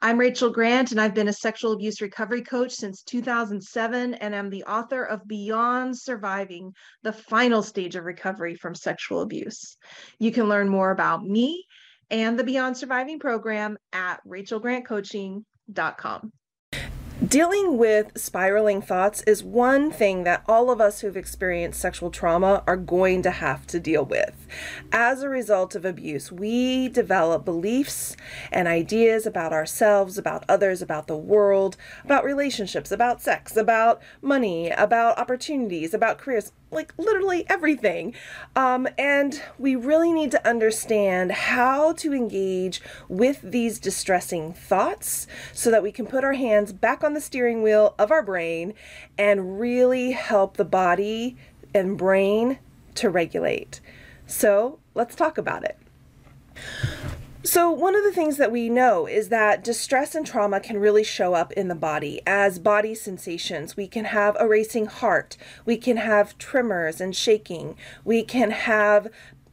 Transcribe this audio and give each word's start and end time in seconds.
I'm 0.00 0.18
Rachel 0.18 0.50
Grant, 0.50 0.92
and 0.92 1.00
I've 1.00 1.14
been 1.14 1.28
a 1.28 1.32
sexual 1.32 1.72
abuse 1.72 2.00
recovery 2.00 2.42
coach 2.42 2.72
since 2.72 3.02
2007, 3.02 4.14
and 4.14 4.34
I'm 4.34 4.50
the 4.50 4.64
author 4.64 5.04
of 5.04 5.26
Beyond 5.26 5.98
Surviving 5.98 6.72
the 7.02 7.12
Final 7.12 7.62
Stage 7.62 7.96
of 7.96 8.04
Recovery 8.04 8.54
from 8.54 8.74
Sexual 8.74 9.22
Abuse. 9.22 9.76
You 10.18 10.32
can 10.32 10.48
learn 10.48 10.68
more 10.68 10.90
about 10.90 11.24
me 11.24 11.64
and 12.10 12.38
the 12.38 12.44
Beyond 12.44 12.76
Surviving 12.76 13.18
program 13.18 13.78
at 13.92 14.20
rachelgrantcoaching.com. 14.26 16.32
Dealing 17.28 17.78
with 17.78 18.10
spiraling 18.18 18.82
thoughts 18.82 19.22
is 19.22 19.42
one 19.44 19.90
thing 19.90 20.24
that 20.24 20.42
all 20.48 20.68
of 20.68 20.80
us 20.80 21.00
who've 21.00 21.16
experienced 21.16 21.80
sexual 21.80 22.10
trauma 22.10 22.64
are 22.66 22.76
going 22.76 23.22
to 23.22 23.30
have 23.30 23.66
to 23.68 23.78
deal 23.78 24.04
with. 24.04 24.46
As 24.90 25.22
a 25.22 25.28
result 25.28 25.76
of 25.76 25.84
abuse, 25.84 26.32
we 26.32 26.88
develop 26.88 27.44
beliefs 27.44 28.16
and 28.50 28.66
ideas 28.66 29.26
about 29.26 29.52
ourselves, 29.52 30.18
about 30.18 30.44
others, 30.48 30.82
about 30.82 31.06
the 31.06 31.16
world, 31.16 31.76
about 32.04 32.24
relationships, 32.24 32.90
about 32.90 33.22
sex, 33.22 33.56
about 33.56 34.02
money, 34.20 34.70
about 34.70 35.16
opportunities, 35.16 35.94
about 35.94 36.18
careers 36.18 36.50
like 36.74 36.92
literally 36.98 37.44
everything. 37.48 38.14
Um, 38.54 38.88
and 38.98 39.40
we 39.58 39.76
really 39.76 40.12
need 40.12 40.30
to 40.32 40.48
understand 40.48 41.32
how 41.32 41.92
to 41.94 42.12
engage 42.12 42.82
with 43.08 43.40
these 43.42 43.78
distressing 43.78 44.52
thoughts 44.52 45.26
so 45.52 45.70
that 45.70 45.82
we 45.82 45.92
can 45.92 46.06
put 46.06 46.24
our 46.24 46.34
hands 46.34 46.72
back 46.72 47.02
on 47.02 47.14
the 47.14 47.20
steering 47.20 47.62
wheel 47.62 47.94
of 47.98 48.10
our 48.10 48.22
brain 48.22 48.74
and 49.16 49.58
really 49.60 50.12
help 50.12 50.56
the 50.56 50.64
body 50.64 51.36
and 51.74 51.96
brain 51.96 52.58
to 52.94 53.10
regulate. 53.10 53.80
So 54.26 54.78
let's 54.94 55.14
talk 55.14 55.38
about 55.38 55.64
it. 55.64 55.78
So, 57.46 57.70
one 57.70 57.94
of 57.94 58.02
the 58.02 58.10
things 58.10 58.38
that 58.38 58.50
we 58.50 58.70
know 58.70 59.06
is 59.06 59.28
that 59.28 59.62
distress 59.62 60.14
and 60.14 60.26
trauma 60.26 60.60
can 60.60 60.78
really 60.78 61.04
show 61.04 61.34
up 61.34 61.52
in 61.52 61.68
the 61.68 61.74
body 61.74 62.22
as 62.26 62.58
body 62.58 62.94
sensations. 62.94 63.76
We 63.76 63.86
can 63.86 64.06
have 64.06 64.34
a 64.40 64.48
racing 64.48 64.86
heart, 64.86 65.36
we 65.66 65.76
can 65.76 65.98
have 65.98 66.38
tremors 66.38 67.02
and 67.02 67.14
shaking, 67.14 67.76
we 68.02 68.22
can 68.22 68.50
have 68.50 69.08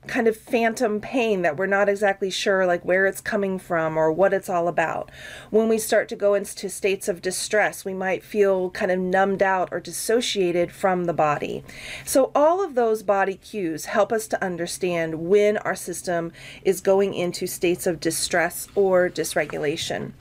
kind 0.07 0.28
of 0.28 0.35
phantom 0.35 1.00
pain 1.00 1.44
that 1.44 1.57
we're 1.57 1.67
not 1.67 1.88
exactly 1.88 2.31
sure 2.31 2.66
like 2.66 2.84
where 2.84 3.06
it's 3.06 3.22
coming 3.22 3.59
from 3.59 3.97
or 3.97 4.12
what 4.12 4.34
it's 4.34 4.50
all 4.50 4.67
about. 4.67 5.12
When 5.51 5.69
we 5.69 5.78
start 5.78 6.09
to 6.09 6.16
go 6.16 6.34
into 6.34 6.69
states 6.69 7.07
of 7.07 7.22
distress, 7.22 7.85
we 7.85 7.94
might 7.94 8.23
feel 8.23 8.72
kind 8.72 8.91
of 8.91 9.00
numbed 9.00 9.44
out 9.44 9.69
or 9.72 9.79
dissociated 9.79 10.72
from 10.72 11.06
the 11.06 11.13
body. 11.13 11.63
So 12.03 12.31
all 12.34 12.63
of 12.63 12.73
those 12.73 13.03
body 13.03 13.35
cues 13.35 13.85
help 13.85 14.11
us 14.11 14.28
to 14.29 14.44
understand 14.44 15.28
when 15.28 15.57
our 15.57 15.75
system 15.75 16.31
is 16.63 16.81
going 16.81 17.13
into 17.13 17.45
states 17.45 17.85
of 17.85 18.00
distress 18.00 18.67
or 18.73 19.07
dysregulation. 19.07 20.13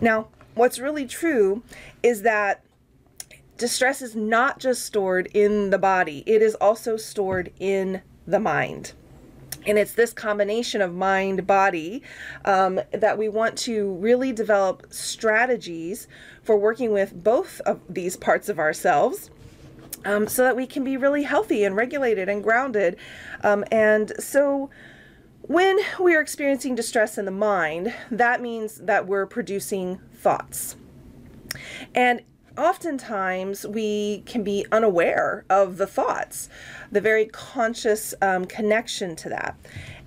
Now, 0.00 0.28
what's 0.54 0.78
really 0.78 1.06
true 1.06 1.62
is 2.04 2.22
that 2.22 2.62
distress 3.58 4.00
is 4.00 4.14
not 4.14 4.60
just 4.60 4.84
stored 4.84 5.28
in 5.34 5.70
the 5.70 5.78
body, 5.78 6.22
it 6.24 6.40
is 6.40 6.54
also 6.56 6.96
stored 6.96 7.52
in 7.58 8.02
the 8.26 8.40
mind. 8.40 8.92
And 9.66 9.78
it's 9.78 9.92
this 9.92 10.12
combination 10.12 10.82
of 10.82 10.94
mind 10.94 11.46
body 11.46 12.02
um, 12.44 12.80
that 12.92 13.18
we 13.18 13.28
want 13.28 13.56
to 13.58 13.92
really 13.94 14.32
develop 14.32 14.86
strategies 14.90 16.06
for 16.42 16.56
working 16.56 16.92
with 16.92 17.22
both 17.22 17.60
of 17.62 17.80
these 17.88 18.16
parts 18.16 18.48
of 18.48 18.58
ourselves. 18.58 19.30
Um, 20.06 20.28
so 20.28 20.42
that 20.42 20.54
we 20.54 20.66
can 20.66 20.84
be 20.84 20.98
really 20.98 21.22
healthy 21.22 21.64
and 21.64 21.74
regulated 21.74 22.28
and 22.28 22.42
grounded. 22.42 22.98
Um, 23.42 23.64
and 23.72 24.12
so, 24.22 24.68
when 25.40 25.78
we 25.98 26.14
are 26.14 26.20
experiencing 26.20 26.74
distress 26.74 27.16
in 27.16 27.24
the 27.24 27.30
mind, 27.30 27.94
that 28.10 28.42
means 28.42 28.76
that 28.82 29.06
we're 29.06 29.24
producing 29.24 30.00
thoughts. 30.12 30.76
And 31.94 32.20
oftentimes 32.56 33.66
we 33.66 34.22
can 34.26 34.42
be 34.42 34.66
unaware 34.70 35.44
of 35.50 35.76
the 35.76 35.86
thoughts, 35.86 36.48
the 36.90 37.00
very 37.00 37.26
conscious 37.26 38.14
um, 38.22 38.44
connection 38.44 39.16
to 39.16 39.28
that. 39.28 39.56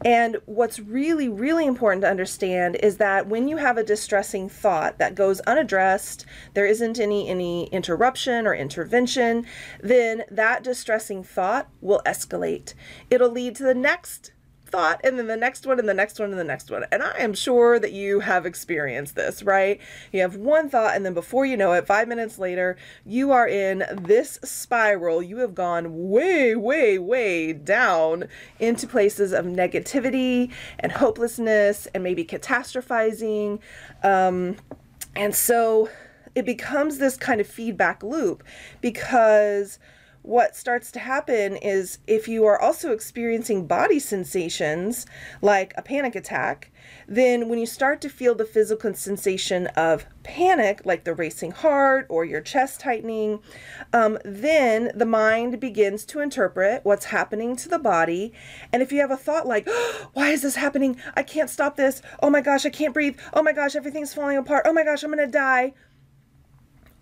And 0.05 0.37
what's 0.45 0.79
really, 0.79 1.27
really 1.27 1.65
important 1.65 2.03
to 2.03 2.09
understand 2.09 2.75
is 2.77 2.97
that 2.97 3.27
when 3.27 3.47
you 3.47 3.57
have 3.57 3.77
a 3.77 3.83
distressing 3.83 4.47
thought 4.47 4.99
that 4.99 5.15
goes 5.15 5.39
unaddressed, 5.41 6.25
there 6.53 6.67
isn't 6.67 6.99
any 6.99 7.27
any 7.27 7.67
interruption 7.67 8.45
or 8.45 8.53
intervention, 8.53 9.45
then 9.81 10.23
that 10.29 10.63
distressing 10.63 11.23
thought 11.23 11.69
will 11.81 12.01
escalate. 12.05 12.73
It'll 13.09 13.31
lead 13.31 13.55
to 13.55 13.63
the 13.63 13.73
next 13.73 14.31
thought 14.67 15.01
and 15.03 15.17
then 15.17 15.27
the 15.27 15.37
next 15.37 15.65
one 15.65 15.79
and 15.79 15.87
the 15.87 15.93
next 15.93 16.19
one 16.19 16.29
and 16.29 16.39
the 16.39 16.43
next 16.43 16.69
one. 16.69 16.85
And 16.91 17.01
I 17.01 17.17
am 17.19 17.33
sure 17.33 17.79
that 17.79 17.91
you 17.91 18.19
have 18.19 18.45
experienced 18.45 19.15
this, 19.15 19.43
right? 19.43 19.79
You 20.11 20.21
have 20.21 20.35
one 20.35 20.69
thought 20.69 20.95
and 20.95 21.05
then 21.05 21.13
before 21.13 21.45
you 21.45 21.57
know 21.57 21.73
it, 21.73 21.87
5 21.87 22.07
minutes 22.07 22.37
later, 22.37 22.77
you 23.05 23.31
are 23.31 23.47
in 23.47 23.83
this 23.91 24.39
spiral. 24.43 25.21
You 25.21 25.37
have 25.37 25.55
gone 25.55 26.09
way 26.09 26.55
way 26.55 26.97
way 26.97 27.53
down 27.53 28.25
into 28.59 28.87
places 28.87 29.31
of 29.31 29.45
negativity 29.45 30.51
and 30.79 30.91
hopelessness 30.91 31.87
and 31.87 32.03
maybe 32.03 32.23
catastrophizing. 32.23 33.59
Um 34.03 34.57
and 35.15 35.33
so 35.33 35.89
it 36.35 36.45
becomes 36.45 36.99
this 36.99 37.17
kind 37.17 37.41
of 37.41 37.47
feedback 37.47 38.03
loop 38.03 38.43
because 38.79 39.79
what 40.27 40.57
starts 40.57 40.91
to 40.91 40.99
happen 40.99 41.55
is 41.55 41.99
if 42.05 42.27
you 42.27 42.45
are 42.45 42.59
also 42.59 42.91
experiencing 42.91 43.65
body 43.65 43.97
sensations 43.97 45.05
like 45.41 45.73
a 45.77 45.81
panic 45.81 46.15
attack, 46.15 46.69
then 47.07 47.47
when 47.47 47.59
you 47.59 47.65
start 47.65 48.01
to 48.01 48.09
feel 48.09 48.35
the 48.35 48.43
physical 48.43 48.93
sensation 48.93 49.67
of 49.67 50.05
panic, 50.23 50.81
like 50.83 51.05
the 51.05 51.13
racing 51.13 51.51
heart 51.51 52.05
or 52.09 52.25
your 52.25 52.41
chest 52.41 52.81
tightening, 52.81 53.39
um, 53.93 54.17
then 54.25 54.91
the 54.93 55.05
mind 55.05 55.61
begins 55.61 56.03
to 56.03 56.19
interpret 56.19 56.83
what's 56.83 57.05
happening 57.05 57.55
to 57.55 57.69
the 57.69 57.79
body. 57.79 58.33
And 58.73 58.81
if 58.81 58.91
you 58.91 58.99
have 58.99 59.11
a 59.11 59.15
thought 59.15 59.47
like, 59.47 59.63
oh, 59.65 60.09
why 60.13 60.31
is 60.31 60.41
this 60.41 60.55
happening? 60.55 60.99
I 61.15 61.23
can't 61.23 61.49
stop 61.49 61.77
this. 61.77 62.01
Oh 62.21 62.29
my 62.29 62.41
gosh, 62.41 62.65
I 62.65 62.69
can't 62.69 62.93
breathe. 62.93 63.17
Oh 63.33 63.41
my 63.41 63.53
gosh, 63.53 63.77
everything's 63.77 64.13
falling 64.13 64.35
apart. 64.35 64.65
Oh 64.67 64.73
my 64.73 64.83
gosh, 64.83 65.03
I'm 65.03 65.13
going 65.13 65.25
to 65.25 65.31
die. 65.31 65.73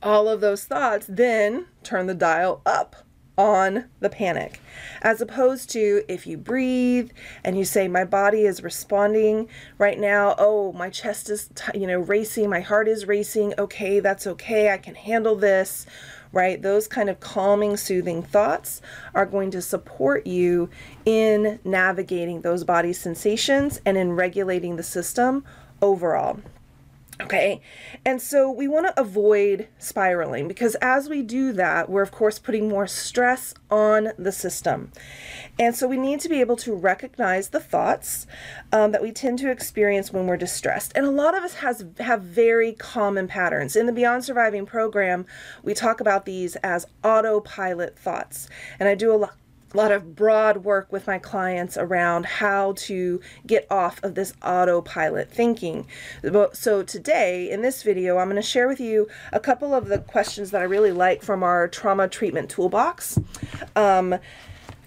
All 0.03 0.29
of 0.29 0.41
those 0.41 0.65
thoughts 0.65 1.07
then 1.09 1.65
turn 1.81 2.05
the 2.05 2.13
dial 2.13 2.61
up 2.67 3.04
on 3.37 3.85
the 3.99 4.09
panic. 4.09 4.59
As 5.01 5.21
opposed 5.21 5.69
to 5.71 6.03
if 6.07 6.25
you 6.25 6.37
breathe 6.37 7.11
and 7.43 7.57
you 7.57 7.65
say, 7.65 7.87
My 7.87 8.05
body 8.05 8.45
is 8.45 8.63
responding 8.63 9.49
right 9.77 9.99
now. 9.99 10.35
Oh, 10.37 10.71
my 10.73 10.89
chest 10.89 11.29
is, 11.29 11.49
you 11.73 11.87
know, 11.87 11.99
racing. 11.99 12.49
My 12.49 12.61
heart 12.61 12.87
is 12.87 13.05
racing. 13.05 13.53
Okay, 13.57 13.99
that's 13.99 14.27
okay. 14.27 14.71
I 14.71 14.77
can 14.77 14.95
handle 14.95 15.35
this. 15.35 15.85
Right? 16.31 16.61
Those 16.61 16.89
kind 16.89 17.09
of 17.09 17.21
calming, 17.21 17.77
soothing 17.77 18.21
thoughts 18.21 18.81
are 19.13 19.25
going 19.25 19.51
to 19.51 19.61
support 19.61 20.27
you 20.27 20.69
in 21.05 21.59
navigating 21.63 22.41
those 22.41 22.65
body 22.65 22.91
sensations 22.91 23.79
and 23.85 23.95
in 23.95 24.11
regulating 24.13 24.75
the 24.75 24.83
system 24.83 25.45
overall. 25.81 26.39
Okay, 27.21 27.61
and 28.03 28.21
so 28.21 28.51
we 28.51 28.67
want 28.67 28.87
to 28.87 28.99
avoid 28.99 29.69
spiraling 29.79 30.49
because 30.49 30.75
as 30.75 31.07
we 31.07 31.21
do 31.21 31.53
that, 31.53 31.89
we're 31.89 32.01
of 32.01 32.11
course 32.11 32.39
putting 32.39 32.67
more 32.67 32.87
stress 32.87 33.53
on 33.71 34.09
the 34.17 34.33
system. 34.33 34.91
And 35.57 35.73
so 35.73 35.87
we 35.87 35.95
need 35.95 36.19
to 36.21 36.29
be 36.29 36.41
able 36.41 36.57
to 36.57 36.73
recognize 36.73 37.49
the 37.49 37.61
thoughts 37.61 38.27
um, 38.73 38.91
that 38.91 39.01
we 39.01 39.13
tend 39.13 39.39
to 39.39 39.49
experience 39.49 40.11
when 40.11 40.27
we're 40.27 40.35
distressed. 40.35 40.91
And 40.93 41.05
a 41.05 41.09
lot 41.09 41.37
of 41.37 41.43
us 41.43 41.53
has 41.55 41.85
have 41.99 42.21
very 42.21 42.73
common 42.73 43.29
patterns. 43.29 43.77
In 43.77 43.85
the 43.85 43.93
Beyond 43.93 44.25
Surviving 44.25 44.65
program, 44.65 45.25
we 45.63 45.73
talk 45.73 46.01
about 46.01 46.25
these 46.25 46.57
as 46.57 46.85
autopilot 47.01 47.97
thoughts. 47.97 48.49
And 48.77 48.89
I 48.89 48.95
do 48.95 49.13
a 49.13 49.15
lot 49.15 49.35
a 49.73 49.77
lot 49.77 49.91
of 49.91 50.15
broad 50.15 50.57
work 50.57 50.91
with 50.91 51.07
my 51.07 51.17
clients 51.17 51.77
around 51.77 52.25
how 52.25 52.73
to 52.77 53.19
get 53.45 53.67
off 53.69 54.01
of 54.03 54.15
this 54.15 54.33
autopilot 54.43 55.29
thinking. 55.29 55.87
So 56.53 56.83
today 56.83 57.49
in 57.49 57.61
this 57.61 57.83
video, 57.83 58.17
I'm 58.17 58.27
going 58.27 58.35
to 58.37 58.41
share 58.41 58.67
with 58.67 58.79
you 58.79 59.07
a 59.33 59.39
couple 59.39 59.73
of 59.73 59.87
the 59.87 59.99
questions 59.99 60.51
that 60.51 60.61
I 60.61 60.65
really 60.65 60.91
like 60.91 61.21
from 61.21 61.43
our 61.43 61.67
trauma 61.67 62.07
treatment 62.07 62.49
toolbox. 62.49 63.19
Um, 63.75 64.15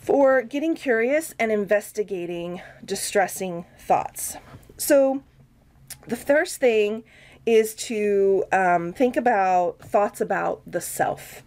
for 0.08 0.40
getting 0.40 0.74
curious 0.74 1.34
and 1.38 1.52
investigating 1.52 2.62
distressing 2.82 3.66
thoughts. 3.78 4.38
So, 4.78 5.22
the 6.06 6.16
first 6.16 6.56
thing 6.56 7.04
is 7.44 7.74
to 7.74 8.44
um, 8.50 8.94
think 8.94 9.18
about 9.18 9.80
thoughts 9.80 10.22
about 10.22 10.62
the 10.66 10.80
self. 10.80 11.42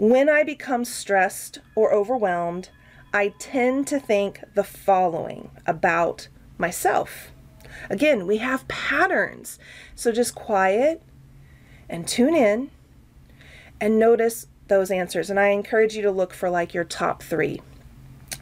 When 0.00 0.30
I 0.30 0.44
become 0.44 0.86
stressed 0.86 1.58
or 1.74 1.92
overwhelmed, 1.92 2.70
I 3.12 3.34
tend 3.38 3.86
to 3.88 4.00
think 4.00 4.40
the 4.54 4.64
following 4.64 5.50
about 5.66 6.28
myself. 6.56 7.32
Again, 7.90 8.26
we 8.26 8.38
have 8.38 8.66
patterns. 8.66 9.58
So 9.94 10.10
just 10.10 10.34
quiet 10.34 11.02
and 11.86 12.08
tune 12.08 12.34
in 12.34 12.70
and 13.78 13.98
notice 13.98 14.46
those 14.68 14.90
answers. 14.90 15.28
And 15.28 15.38
I 15.38 15.48
encourage 15.48 15.94
you 15.94 16.00
to 16.00 16.10
look 16.10 16.32
for 16.32 16.48
like 16.48 16.72
your 16.72 16.84
top 16.84 17.22
three. 17.22 17.60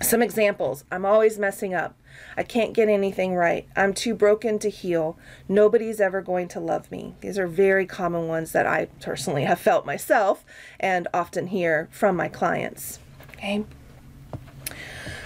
Some 0.01 0.23
examples 0.23 0.85
I'm 0.93 1.05
always 1.05 1.41
messing 1.41 1.75
up. 1.75 1.98
I 2.37 2.43
can't 2.43 2.73
get 2.73 2.89
anything 2.89 3.35
right. 3.35 3.67
I'm 3.77 3.95
too 3.95 4.15
broken 4.15 4.59
to 4.61 4.71
heal. 4.71 5.19
Nobody's 5.49 6.01
ever 6.01 6.23
going 6.23 6.49
to 6.49 6.61
love 6.61 6.91
me. 6.91 7.15
These 7.21 7.39
are 7.39 7.47
very 7.47 7.87
common 7.87 8.29
ones 8.29 8.53
that 8.53 8.67
I 8.67 8.87
personally 9.01 9.45
have 9.45 9.59
felt 9.59 9.87
myself 9.87 10.45
and 10.79 11.09
often 11.13 11.49
hear 11.49 11.89
from 11.91 12.17
my 12.17 12.29
clients. 12.29 12.99
Okay. 13.33 13.65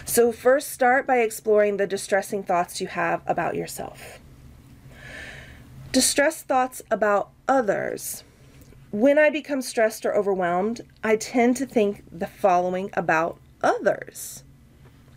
So, 0.04 0.32
first, 0.32 0.70
start 0.70 1.06
by 1.06 1.18
exploring 1.18 1.76
the 1.76 1.86
distressing 1.86 2.42
thoughts 2.42 2.80
you 2.80 2.86
have 2.88 3.22
about 3.26 3.54
yourself. 3.54 4.18
Distressed 5.92 6.46
thoughts 6.46 6.82
about 6.90 7.30
others. 7.48 8.24
When 8.90 9.18
I 9.18 9.30
become 9.30 9.62
stressed 9.62 10.04
or 10.04 10.14
overwhelmed, 10.14 10.82
I 11.02 11.16
tend 11.16 11.56
to 11.58 11.66
think 11.66 12.04
the 12.10 12.26
following 12.26 12.90
about 12.94 13.38
others. 13.62 14.44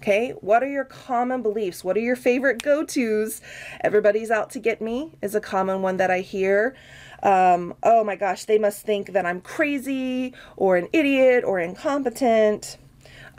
Okay, 0.06 0.36
what 0.40 0.62
are 0.62 0.70
your 0.70 0.86
common 0.86 1.42
beliefs? 1.42 1.84
What 1.84 1.98
are 1.98 2.00
your 2.00 2.16
favorite 2.16 2.62
go 2.62 2.84
tos? 2.84 3.42
Everybody's 3.82 4.30
out 4.30 4.52
to 4.52 4.60
get 4.60 4.80
me 4.80 5.18
is 5.24 5.34
a 5.34 5.42
common 5.42 5.82
one 5.82 5.98
that 5.98 6.12
I 6.12 6.20
hear. 6.20 6.76
Um, 7.24 7.74
oh 7.82 8.04
my 8.04 8.16
gosh, 8.16 8.46
they 8.46 8.60
must 8.60 8.86
think 8.86 9.14
that 9.14 9.26
I'm 9.26 9.42
crazy 9.42 10.36
or 10.58 10.78
an 10.78 10.90
idiot 10.94 11.44
or 11.44 11.60
incompetent. 11.60 12.78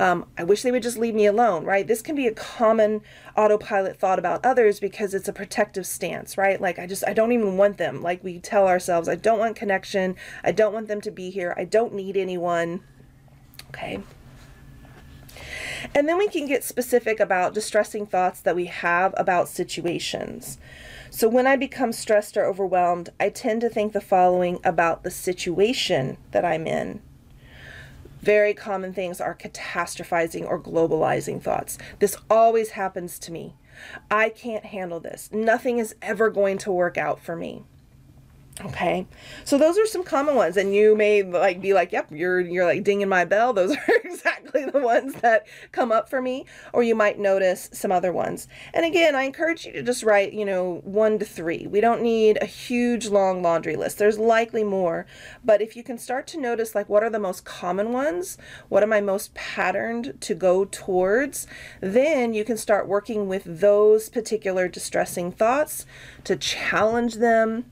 Um, 0.00 0.26
I 0.36 0.42
wish 0.42 0.62
they 0.62 0.72
would 0.72 0.82
just 0.82 0.98
leave 0.98 1.14
me 1.14 1.26
alone, 1.26 1.64
right? 1.64 1.86
This 1.86 2.02
can 2.02 2.16
be 2.16 2.26
a 2.26 2.34
common 2.34 3.00
autopilot 3.36 3.96
thought 3.96 4.18
about 4.18 4.44
others 4.44 4.80
because 4.80 5.14
it's 5.14 5.28
a 5.28 5.32
protective 5.32 5.86
stance, 5.86 6.36
right? 6.36 6.60
Like, 6.60 6.80
I 6.80 6.88
just, 6.88 7.06
I 7.06 7.12
don't 7.12 7.30
even 7.30 7.56
want 7.56 7.78
them. 7.78 8.02
Like, 8.02 8.24
we 8.24 8.40
tell 8.40 8.66
ourselves, 8.66 9.08
I 9.08 9.14
don't 9.14 9.38
want 9.38 9.54
connection. 9.54 10.16
I 10.42 10.50
don't 10.50 10.74
want 10.74 10.88
them 10.88 11.00
to 11.02 11.12
be 11.12 11.30
here. 11.30 11.54
I 11.56 11.64
don't 11.64 11.94
need 11.94 12.16
anyone. 12.16 12.82
Okay. 13.68 14.00
And 15.94 16.08
then 16.08 16.18
we 16.18 16.28
can 16.28 16.46
get 16.46 16.64
specific 16.64 17.20
about 17.20 17.54
distressing 17.54 18.06
thoughts 18.06 18.40
that 18.40 18.56
we 18.56 18.66
have 18.66 19.14
about 19.16 19.48
situations. 19.48 20.58
So 21.10 21.28
when 21.28 21.46
I 21.46 21.56
become 21.56 21.92
stressed 21.92 22.36
or 22.36 22.44
overwhelmed, 22.44 23.10
I 23.18 23.30
tend 23.30 23.60
to 23.62 23.68
think 23.68 23.92
the 23.92 24.00
following 24.00 24.58
about 24.64 25.02
the 25.02 25.10
situation 25.10 26.18
that 26.32 26.44
I'm 26.44 26.66
in. 26.66 27.00
Very 28.20 28.54
common 28.54 28.92
things 28.92 29.20
are 29.20 29.34
catastrophizing 29.34 30.46
or 30.46 30.60
globalizing 30.60 31.40
thoughts. 31.40 31.78
This 32.00 32.16
always 32.28 32.70
happens 32.70 33.18
to 33.20 33.32
me. 33.32 33.54
I 34.10 34.30
can't 34.30 34.64
handle 34.64 35.00
this. 35.00 35.30
Nothing 35.32 35.78
is 35.78 35.94
ever 36.02 36.30
going 36.30 36.58
to 36.58 36.72
work 36.72 36.98
out 36.98 37.20
for 37.20 37.36
me. 37.36 37.62
Okay, 38.64 39.06
so 39.44 39.58
those 39.58 39.76
are 39.76 39.84
some 39.86 40.02
common 40.02 40.34
ones, 40.34 40.56
and 40.56 40.74
you 40.74 40.96
may 40.96 41.22
like 41.22 41.60
be 41.60 41.74
like, 41.74 41.92
"Yep, 41.92 42.10
you're 42.10 42.40
you're 42.40 42.64
like 42.64 42.84
dinging 42.84 43.08
my 43.08 43.26
bell." 43.26 43.52
Those 43.52 43.76
are 43.76 43.82
exactly 44.04 44.35
the 44.72 44.80
ones 44.80 45.14
that 45.16 45.46
come 45.72 45.92
up 45.92 46.08
for 46.08 46.20
me, 46.20 46.46
or 46.72 46.82
you 46.82 46.94
might 46.94 47.18
notice 47.18 47.68
some 47.72 47.92
other 47.92 48.12
ones. 48.12 48.48
And 48.72 48.84
again, 48.84 49.14
I 49.14 49.22
encourage 49.22 49.66
you 49.66 49.72
to 49.72 49.82
just 49.82 50.02
write, 50.02 50.32
you 50.32 50.44
know, 50.44 50.80
one 50.84 51.18
to 51.18 51.24
three. 51.24 51.66
We 51.66 51.80
don't 51.80 52.02
need 52.02 52.38
a 52.40 52.46
huge 52.46 53.08
long 53.08 53.42
laundry 53.42 53.76
list. 53.76 53.98
There's 53.98 54.18
likely 54.18 54.64
more, 54.64 55.06
but 55.44 55.60
if 55.60 55.76
you 55.76 55.82
can 55.82 55.98
start 55.98 56.26
to 56.28 56.40
notice 56.40 56.74
like 56.74 56.88
what 56.88 57.02
are 57.02 57.10
the 57.10 57.18
most 57.18 57.44
common 57.44 57.92
ones, 57.92 58.38
what 58.68 58.82
am 58.82 58.92
I 58.92 59.00
most 59.00 59.34
patterned 59.34 60.20
to 60.20 60.34
go 60.34 60.64
towards, 60.64 61.46
then 61.80 62.34
you 62.34 62.44
can 62.44 62.56
start 62.56 62.88
working 62.88 63.28
with 63.28 63.42
those 63.44 64.08
particular 64.08 64.68
distressing 64.68 65.32
thoughts 65.32 65.86
to 66.24 66.36
challenge 66.36 67.14
them 67.14 67.66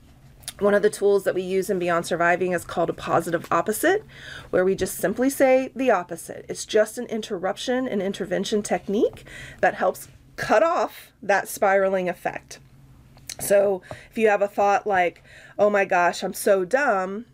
one 0.59 0.73
of 0.73 0.81
the 0.81 0.89
tools 0.89 1.23
that 1.23 1.35
we 1.35 1.41
use 1.41 1.69
in 1.69 1.79
Beyond 1.79 2.05
Surviving 2.05 2.53
is 2.53 2.63
called 2.63 2.89
a 2.89 2.93
positive 2.93 3.47
opposite, 3.51 4.03
where 4.49 4.63
we 4.63 4.75
just 4.75 4.97
simply 4.97 5.29
say 5.29 5.71
the 5.75 5.91
opposite. 5.91 6.45
It's 6.47 6.65
just 6.65 6.97
an 6.97 7.05
interruption 7.07 7.87
and 7.87 8.01
intervention 8.01 8.61
technique 8.61 9.25
that 9.61 9.75
helps 9.75 10.07
cut 10.35 10.63
off 10.63 11.11
that 11.21 11.47
spiraling 11.47 12.09
effect. 12.09 12.59
So 13.39 13.81
if 14.09 14.17
you 14.17 14.29
have 14.29 14.41
a 14.41 14.47
thought 14.47 14.87
like, 14.87 15.23
oh 15.59 15.69
my 15.69 15.85
gosh, 15.85 16.23
I'm 16.23 16.33
so 16.33 16.63
dumb, 16.63 17.25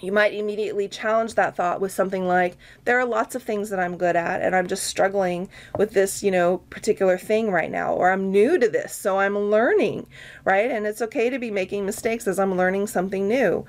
you 0.00 0.12
might 0.12 0.34
immediately 0.34 0.88
challenge 0.88 1.34
that 1.34 1.56
thought 1.56 1.80
with 1.80 1.90
something 1.92 2.26
like 2.26 2.56
there 2.84 2.98
are 2.98 3.06
lots 3.06 3.34
of 3.34 3.42
things 3.42 3.70
that 3.70 3.80
i'm 3.80 3.96
good 3.96 4.16
at 4.16 4.42
and 4.42 4.54
i'm 4.54 4.66
just 4.66 4.84
struggling 4.84 5.48
with 5.78 5.92
this 5.92 6.22
you 6.22 6.30
know 6.30 6.58
particular 6.70 7.16
thing 7.16 7.50
right 7.50 7.70
now 7.70 7.92
or 7.92 8.10
i'm 8.10 8.30
new 8.30 8.58
to 8.58 8.68
this 8.68 8.94
so 8.94 9.18
i'm 9.18 9.36
learning 9.36 10.06
right 10.44 10.70
and 10.70 10.86
it's 10.86 11.02
okay 11.02 11.30
to 11.30 11.38
be 11.38 11.50
making 11.50 11.86
mistakes 11.86 12.26
as 12.26 12.38
i'm 12.38 12.56
learning 12.56 12.86
something 12.86 13.26
new 13.26 13.64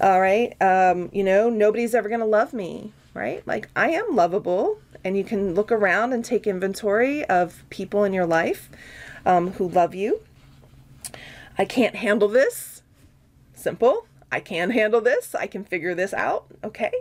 all 0.00 0.20
right 0.20 0.60
um, 0.62 1.10
you 1.12 1.24
know 1.24 1.50
nobody's 1.50 1.94
ever 1.94 2.08
going 2.08 2.20
to 2.20 2.26
love 2.26 2.52
me 2.52 2.92
right? 3.18 3.46
Like, 3.46 3.68
I 3.74 3.90
am 3.90 4.14
lovable, 4.14 4.78
and 5.04 5.16
you 5.16 5.24
can 5.24 5.54
look 5.54 5.72
around 5.72 6.12
and 6.12 6.24
take 6.24 6.46
inventory 6.46 7.24
of 7.24 7.64
people 7.68 8.04
in 8.04 8.12
your 8.12 8.26
life 8.26 8.70
um, 9.26 9.52
who 9.52 9.68
love 9.68 9.94
you. 9.94 10.20
I 11.58 11.64
can't 11.64 11.96
handle 11.96 12.28
this. 12.28 12.82
Simple. 13.54 14.06
I 14.30 14.40
can 14.40 14.70
handle 14.70 15.00
this. 15.00 15.34
I 15.34 15.46
can 15.46 15.64
figure 15.64 15.94
this 15.94 16.12
out. 16.12 16.46
Okay. 16.62 16.92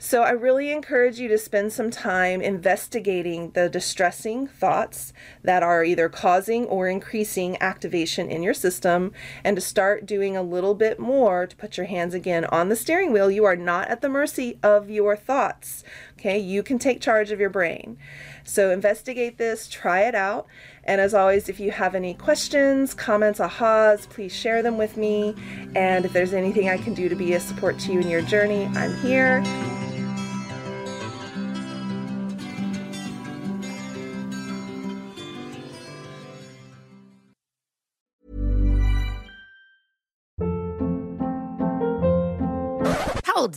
So 0.00 0.22
I 0.22 0.30
really 0.30 0.70
encourage 0.70 1.18
you 1.18 1.26
to 1.26 1.36
spend 1.36 1.72
some 1.72 1.90
time 1.90 2.40
investigating 2.40 3.50
the 3.50 3.68
distressing 3.68 4.46
thoughts 4.46 5.12
that 5.42 5.64
are 5.64 5.82
either 5.82 6.08
causing 6.08 6.66
or 6.66 6.86
increasing 6.86 7.60
activation 7.60 8.30
in 8.30 8.44
your 8.44 8.54
system 8.54 9.12
and 9.42 9.56
to 9.56 9.60
start 9.60 10.06
doing 10.06 10.36
a 10.36 10.42
little 10.42 10.76
bit 10.76 11.00
more 11.00 11.48
to 11.48 11.56
put 11.56 11.76
your 11.76 11.86
hands 11.86 12.14
again 12.14 12.44
on 12.44 12.68
the 12.68 12.76
steering 12.76 13.12
wheel. 13.12 13.28
You 13.28 13.44
are 13.44 13.56
not 13.56 13.88
at 13.88 14.00
the 14.00 14.08
mercy 14.08 14.56
of 14.62 14.88
your 14.88 15.16
thoughts. 15.16 15.82
Okay, 16.16 16.38
you 16.38 16.62
can 16.62 16.78
take 16.78 17.00
charge 17.00 17.32
of 17.32 17.40
your 17.40 17.50
brain. 17.50 17.98
So 18.44 18.70
investigate 18.70 19.36
this, 19.36 19.68
try 19.68 20.02
it 20.02 20.14
out. 20.14 20.46
And 20.84 21.00
as 21.00 21.12
always, 21.12 21.48
if 21.48 21.58
you 21.58 21.72
have 21.72 21.96
any 21.96 22.14
questions, 22.14 22.94
comments, 22.94 23.40
ahas, 23.40 24.08
please 24.08 24.32
share 24.32 24.62
them 24.62 24.78
with 24.78 24.96
me. 24.96 25.34
And 25.74 26.04
if 26.04 26.12
there's 26.12 26.32
anything 26.32 26.68
I 26.68 26.78
can 26.78 26.94
do 26.94 27.08
to 27.08 27.16
be 27.16 27.34
a 27.34 27.40
support 27.40 27.80
to 27.80 27.92
you 27.92 28.00
in 28.00 28.08
your 28.08 28.22
journey, 28.22 28.66
I'm 28.74 28.96
here. 28.98 29.42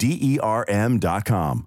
D 0.00 0.18
E 0.20 0.38
R 0.40 0.64
M.com. 0.68 1.66